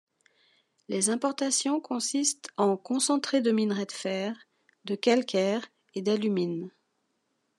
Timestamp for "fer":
3.91-4.47